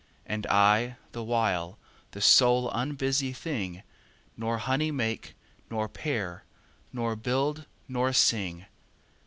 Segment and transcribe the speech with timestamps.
[0.25, 1.77] And I, the while,
[2.09, 3.83] the sole unbusy thing, 5
[4.35, 5.35] Nor honey make,
[5.69, 6.43] nor pair,
[6.91, 8.65] nor build, nor sing.